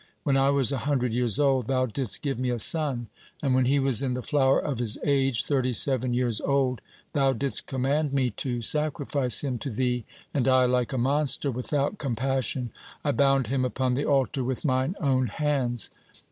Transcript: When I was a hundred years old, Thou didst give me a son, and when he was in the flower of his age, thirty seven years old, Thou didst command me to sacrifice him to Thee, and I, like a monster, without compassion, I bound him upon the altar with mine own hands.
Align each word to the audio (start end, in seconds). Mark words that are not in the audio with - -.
When 0.23 0.35
I 0.35 0.49
was 0.49 0.71
a 0.71 0.79
hundred 0.79 1.13
years 1.13 1.37
old, 1.37 1.67
Thou 1.67 1.85
didst 1.85 2.23
give 2.23 2.39
me 2.39 2.49
a 2.49 2.57
son, 2.57 3.05
and 3.43 3.53
when 3.53 3.65
he 3.65 3.77
was 3.77 4.01
in 4.01 4.15
the 4.15 4.23
flower 4.23 4.57
of 4.59 4.79
his 4.79 4.97
age, 5.05 5.43
thirty 5.43 5.73
seven 5.73 6.11
years 6.11 6.41
old, 6.41 6.81
Thou 7.13 7.33
didst 7.33 7.67
command 7.67 8.11
me 8.11 8.31
to 8.31 8.63
sacrifice 8.63 9.43
him 9.43 9.59
to 9.59 9.69
Thee, 9.69 10.03
and 10.33 10.47
I, 10.47 10.65
like 10.65 10.91
a 10.91 10.97
monster, 10.97 11.51
without 11.51 11.99
compassion, 11.99 12.71
I 13.05 13.11
bound 13.11 13.45
him 13.45 13.63
upon 13.63 13.93
the 13.93 14.05
altar 14.07 14.43
with 14.43 14.65
mine 14.65 14.95
own 14.99 15.27
hands. 15.27 15.91